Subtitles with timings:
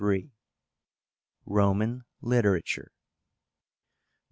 [1.45, 2.91] ROMAN LITERATURE.